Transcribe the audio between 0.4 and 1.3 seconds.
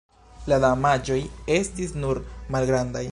La damaĝoj